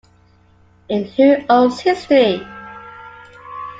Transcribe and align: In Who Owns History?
In 0.89 1.05
Who 1.05 1.45
Owns 1.47 1.79
History? 1.81 2.41